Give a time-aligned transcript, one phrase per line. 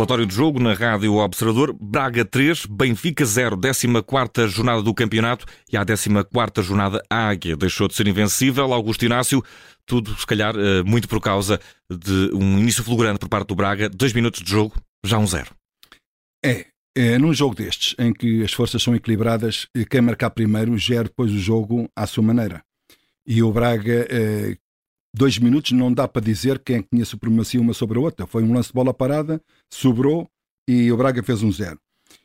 [0.00, 1.76] Relatório de jogo na Rádio Observador.
[1.78, 7.86] Braga 3, Benfica 0, 14 jornada do campeonato e à 14 jornada a Águia deixou
[7.86, 8.72] de ser invencível.
[8.72, 9.44] Augusto Inácio,
[9.84, 11.60] tudo se calhar eh, muito por causa
[11.90, 13.90] de um início fulgurante por parte do Braga.
[13.90, 14.74] Dois minutos de jogo,
[15.04, 15.50] já um zero.
[16.42, 16.64] É,
[16.96, 21.30] é num jogo destes, em que as forças são equilibradas, quem marcar primeiro gera depois
[21.30, 22.62] o jogo à sua maneira.
[23.26, 24.56] E o Braga, eh,
[25.14, 28.26] dois minutos não dá para dizer quem tinha supremacia uma sobre a outra.
[28.26, 29.40] Foi um lance de bola parada,
[29.72, 30.28] sobrou
[30.68, 31.78] e o Braga fez um zero.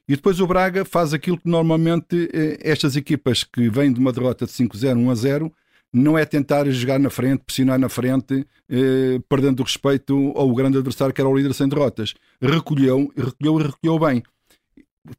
[0.08, 4.11] E depois o Braga faz aquilo que normalmente eh, estas equipas que vêm de uma
[4.11, 5.52] derrota de 5-0, 1-0,
[5.91, 10.77] não é tentar jogar na frente, pressionar na frente, eh, perdendo o respeito ao grande
[10.77, 12.13] adversário que era o líder sem derrotas.
[12.41, 14.23] Recolheu, recolheu e recolheu bem.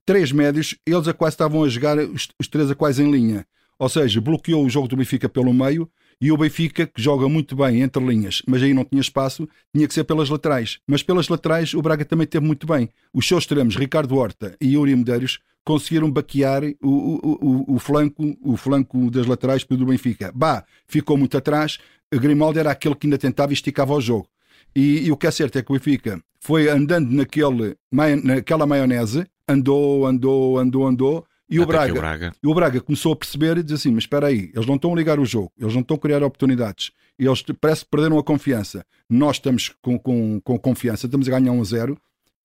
[0.04, 3.46] Três médios, eles a quase estavam a jogar, os, os três a quase em linha.
[3.78, 7.54] Ou seja, bloqueou o jogo do Benfica pelo meio, e o Benfica, que joga muito
[7.54, 10.78] bem entre linhas, mas aí não tinha espaço, tinha que ser pelas laterais.
[10.86, 12.88] Mas pelas laterais o Braga também teve muito bem.
[13.12, 18.36] Os seus extremos, Ricardo Horta e Yuri Medeiros, conseguiram baquear o, o, o, o, flanco,
[18.40, 20.32] o flanco das laterais do Benfica.
[20.34, 21.78] Bah, ficou muito atrás.
[22.10, 24.28] Grimaldo era aquele que ainda tentava e esticava o jogo.
[24.74, 27.76] E, e, o que é certo é que o Benfica foi andando naquele,
[28.22, 33.12] naquela maionese, andou, andou, andou, andou, e o Braga, o Braga, E o Braga começou
[33.12, 35.52] a perceber e diz assim: Mas espera aí, eles não estão a ligar o jogo,
[35.58, 38.84] eles não estão a criar oportunidades, eles parece que perderam a confiança.
[39.08, 41.98] Nós estamos com, com, com confiança, estamos a ganhar 1 a 0.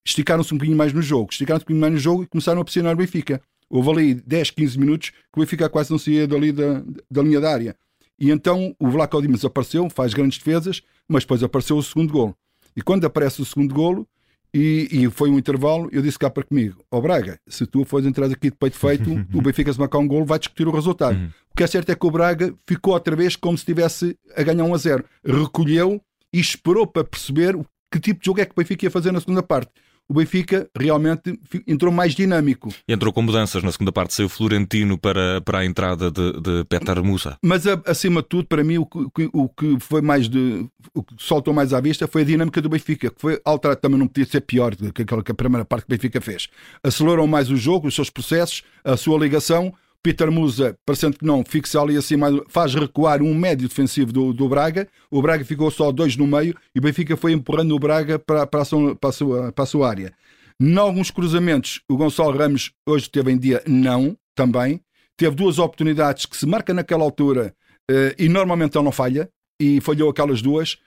[0.05, 2.63] Esticaram-se um bocadinho mais no jogo, esticaram-se um bocadinho mais no jogo e começaram a
[2.63, 3.41] pressionar o Benfica.
[3.69, 7.39] Houve ali 10, 15 minutos que o Benfica quase não saía dali da, da linha
[7.39, 7.75] da área.
[8.19, 12.35] E então o Vlaco Dimas apareceu, faz grandes defesas, mas depois apareceu o segundo golo.
[12.75, 14.07] E quando aparece o segundo golo,
[14.53, 17.85] e, e, foi um intervalo, eu disse cá para comigo, ó oh Braga, se tu
[17.85, 20.71] fores entrar aqui de peito feito, o Benfica se marcar um gol vai discutir o
[20.71, 21.17] resultado.
[21.17, 21.29] Uhum.
[21.51, 24.43] O que é certo é que o Braga ficou outra vez como se estivesse a
[24.43, 25.05] ganhar 1 a 0.
[25.23, 26.01] Recolheu
[26.33, 27.57] e esperou para perceber
[27.91, 29.71] que tipo de jogo é que o Benfica ia fazer na segunda parte
[30.11, 32.69] o Benfica realmente entrou mais dinâmico.
[32.85, 37.01] Entrou com mudanças na segunda parte, saiu Florentino para, para a entrada de, de Petar
[37.01, 37.37] Musa.
[37.41, 40.67] Mas acima de tudo, para mim, o que, o que foi mais de.
[40.93, 43.97] o que soltou mais à vista foi a dinâmica do Benfica, que foi alterado também,
[43.97, 46.49] não podia ser pior do que aquela que a primeira parte que o Benfica fez.
[46.83, 49.73] Acelerou mais o jogo, os seus processos, a sua ligação
[50.03, 52.15] Peter Musa, parecendo que não, fixa ali assim,
[52.49, 54.87] faz recuar um médio defensivo do, do Braga.
[55.11, 58.47] O Braga ficou só dois no meio e o Benfica foi empurrando o Braga para,
[58.47, 60.13] para, a, sua, para, a, sua, para a sua área.
[60.59, 64.81] Em alguns cruzamentos, o Gonçalo Ramos hoje teve em dia não, também.
[65.17, 67.53] Teve duas oportunidades que se marca naquela altura
[67.89, 69.29] uh, e normalmente ele não falha,
[69.59, 70.77] e falhou aquelas duas.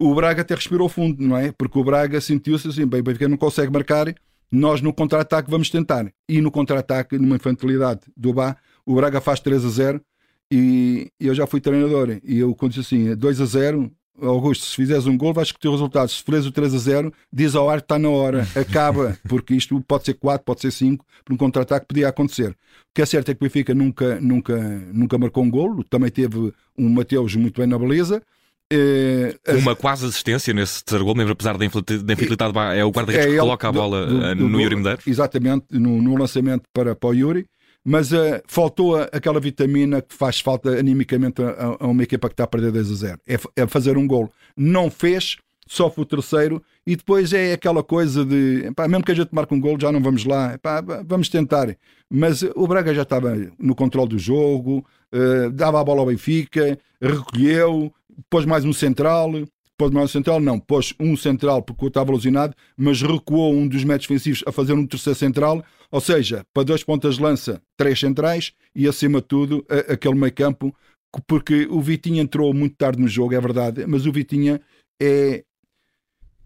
[0.00, 1.52] O Braga até respirou fundo, não é?
[1.52, 4.14] Porque o Braga sentiu-se assim, bem, o Benfica não consegue marcar
[4.52, 6.12] nós no contra-ataque vamos tentar.
[6.28, 10.00] E no contra-ataque, numa infantilidade do Bá, o Braga faz 3 a 0
[10.50, 12.20] e eu já fui treinador.
[12.22, 15.68] E eu quando disse assim, 2 a 0, Augusto, se fizeres um gol, vais ter
[15.68, 16.08] o resultado.
[16.10, 19.54] Se fizeres o 3 a 0, diz ao ar que está na hora, acaba, porque
[19.54, 22.50] isto pode ser 4, pode ser 5, por um contra-ataque podia acontecer.
[22.50, 22.54] O
[22.94, 24.58] que é certo é que o Benfica nunca, nunca,
[24.92, 28.22] nunca marcou um gol, também teve um Mateus muito bem na beleza.
[28.74, 33.30] É, uma quase assistência nesse terceiro gol, mesmo apesar da infantilidade, é o guarda-redes é
[33.30, 35.06] que coloca a bola do, do, eh, no do, Yuri Medeiros.
[35.06, 37.46] Exatamente, no, no, lançamento para, para o Yuri.
[37.84, 42.44] Mas uh, faltou aquela vitamina que faz falta animicamente a, a, uma equipa que está
[42.44, 43.18] a perder 2 a 0.
[43.26, 44.30] É, é fazer um gol.
[44.56, 45.36] Não fez,
[45.72, 49.54] sofre o terceiro e depois é aquela coisa de pá, mesmo que a gente marque
[49.54, 51.74] um gol, já não vamos lá, pá, vamos tentar.
[52.10, 54.84] Mas o Braga já estava no controle do jogo,
[55.14, 57.90] uh, dava a bola ao Benfica, recolheu,
[58.28, 59.32] pôs mais um central,
[59.78, 63.82] pôs mais um central, não, pôs um central porque estava alucinado, mas recuou um dos
[63.82, 68.52] métodos defensivos a fazer um terceiro central, ou seja, para dois pontas lança, três centrais
[68.76, 70.74] e acima de tudo a, aquele meio campo,
[71.26, 74.60] porque o Vitinha entrou muito tarde no jogo, é verdade, mas o Vitinha
[75.00, 75.42] é,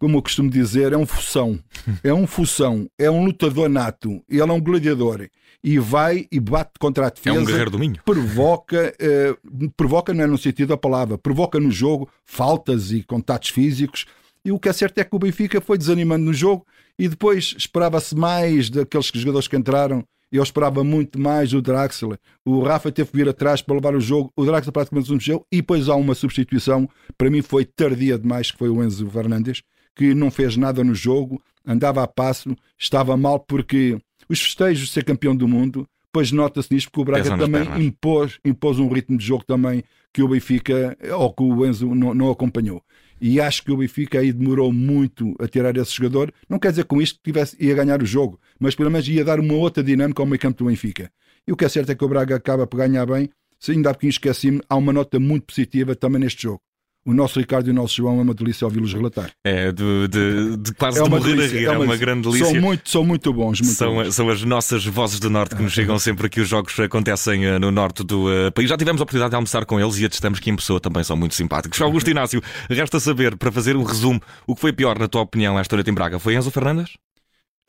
[0.07, 1.59] como eu costumo dizer, é um fução,
[2.05, 5.27] é um fução, é um lutador nato, ele é um gladiador
[5.65, 7.37] e vai e bate contra a defesa.
[7.37, 7.97] É um guerreiro do Minho.
[8.05, 13.49] Provoca, uh, provoca não é no sentido da palavra, provoca no jogo faltas e contatos
[13.49, 14.07] físicos.
[14.45, 16.65] E o que é certo é que o Benfica foi desanimando no jogo
[16.97, 20.05] e depois esperava-se mais daqueles jogadores que entraram.
[20.31, 22.17] Eu esperava muito mais o Draxler.
[22.45, 24.33] O Rafa teve que vir atrás para levar o jogo.
[24.37, 25.45] O Draxler praticamente não mexeu.
[25.51, 26.89] E depois há uma substituição,
[27.19, 29.63] para mim foi tardia demais, que foi o Enzo Fernandes,
[29.97, 33.99] que não fez nada no jogo, andava a passo, estava mal porque
[34.29, 38.39] os festejos de ser campeão do mundo, pois nota-se nisto porque o Braga também impôs,
[38.45, 39.83] impôs um ritmo de jogo também
[40.13, 42.83] que o Benfica ou que o Enzo não, não, acompanhou.
[43.21, 46.33] E acho que o Benfica aí demorou muito a tirar esse jogador.
[46.49, 49.25] Não quer dizer com isto que tivesse, ia ganhar o jogo, mas pelo menos ia
[49.25, 51.11] dar uma outra dinâmica ao meio campo do Benfica.
[51.47, 53.31] E o que é certo é que o Braga acaba por ganhar bem.
[53.59, 56.61] Se ainda há pouquinho esqueci-me, há uma nota muito positiva também neste jogo.
[57.07, 59.31] O nosso Ricardo e o nosso João é uma delícia ouvi-los relatar.
[59.45, 61.97] É, de, de, de quase é de morrer delícia, a rir, é uma, é uma
[61.97, 62.47] grande delícia.
[62.47, 63.61] São muito, são muito bons.
[63.61, 64.15] Muito são, bons.
[64.15, 67.59] são as nossas vozes do Norte que nos chegam sempre que os jogos acontecem eh,
[67.61, 68.69] no Norte do uh, país.
[68.69, 71.17] Já tivemos a oportunidade de almoçar com eles e atestamos que em pessoa também são
[71.17, 71.81] muito simpáticos.
[71.81, 75.57] Augusto Inácio, resta saber, para fazer um resumo, o que foi pior, na tua opinião,
[75.59, 76.19] esta noite em Braga?
[76.19, 76.95] Foi Enzo Fernandes?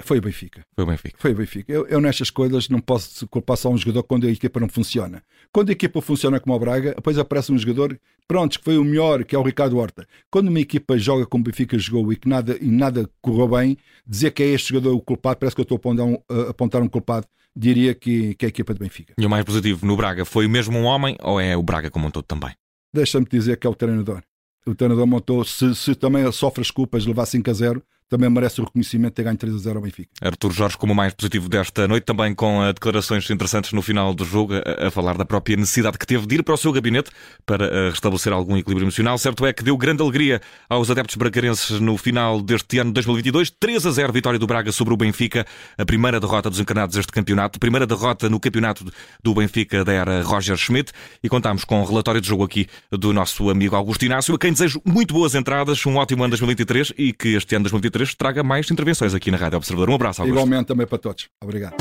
[0.03, 0.61] Foi o Benfica.
[0.75, 1.17] Foi o Benfica.
[1.19, 1.73] Foi o Benfica.
[1.73, 5.23] Eu, eu nestas coisas não posso culpar só um jogador quando a equipa não funciona.
[5.51, 8.83] Quando a equipa funciona como o Braga, depois aparece um jogador, pronto, que foi o
[8.83, 10.07] melhor, que é o Ricardo Horta.
[10.29, 13.77] Quando uma equipa joga como o Benfica jogou e que nada, e nada correu bem,
[14.05, 16.49] dizer que é este jogador o culpado, parece que eu estou a apontar um, a
[16.51, 19.13] apontar um culpado, diria que, que é a equipa de Benfica.
[19.17, 22.07] E o mais positivo no Braga foi mesmo um homem ou é o Braga como
[22.07, 22.51] um todo também?
[22.93, 24.21] Deixa-me dizer que é o treinador.
[24.65, 28.29] O treinador montou, se, se também sofre as culpas de levar 5 a 0, também
[28.29, 30.09] merece o reconhecimento de ter ganho 3 a 0 ao Benfica.
[30.21, 34.23] Artur Jorge, como mais positivo desta noite, também com uh, declarações interessantes no final do
[34.23, 37.11] jogo, a, a, falar da própria necessidade que teve de ir para o seu gabinete
[37.45, 39.17] para uh, restabelecer algum equilíbrio emocional.
[39.17, 43.51] Certo é que deu grande alegria aos adeptos bracarenses no final deste ano de 2022.
[43.59, 45.45] 3 a 0 vitória do Braga sobre o Benfica,
[45.77, 48.85] a primeira derrota dos encarnados deste campeonato, primeira derrota no campeonato
[49.21, 50.91] do Benfica da era Roger Schmidt.
[51.23, 54.39] E contámos com o um relatório de jogo aqui do nosso amigo Augusto Inácio, a
[54.39, 57.63] quem desejo muito boas entradas, um ótimo ano 2023 e que este ano
[57.97, 59.89] 2023 traga mais intervenções aqui na Rádio Observador.
[59.89, 60.37] Um abraço, Augusto.
[60.37, 61.29] Igualmente também para todos.
[61.41, 61.75] Obrigado.